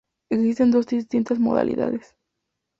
[0.31, 2.15] Existen dos distintas modalidades.